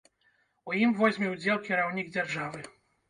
У 0.71 0.77
ім 0.85 0.95
возьме 1.01 1.29
ўдзел 1.33 1.61
кіраўнік 1.67 2.11
дзяржавы. 2.17 2.65